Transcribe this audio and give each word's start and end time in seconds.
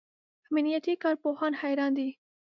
امنیتي 0.51 0.93
کارپوهان 1.03 1.53
حیران 1.61 1.91
دي. 1.97 2.09